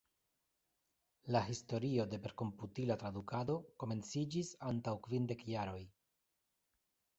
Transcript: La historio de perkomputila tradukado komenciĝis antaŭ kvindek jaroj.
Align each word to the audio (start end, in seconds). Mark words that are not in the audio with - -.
La 1.35 1.41
historio 1.49 2.05
de 2.13 2.19
perkomputila 2.23 2.97
tradukado 3.05 3.59
komenciĝis 3.85 4.53
antaŭ 4.73 4.97
kvindek 5.09 5.47
jaroj. 5.55 5.81